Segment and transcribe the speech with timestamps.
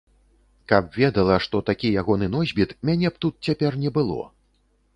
[0.71, 4.21] Каб ведала, што такі ягоны носьбіт, мяне б тут цяпер не было.